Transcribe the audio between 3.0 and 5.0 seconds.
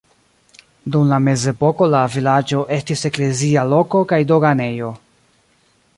eklezia loko kaj doganejo.